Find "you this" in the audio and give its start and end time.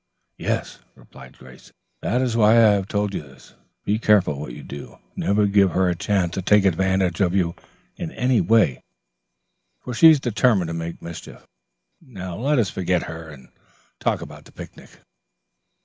3.13-3.53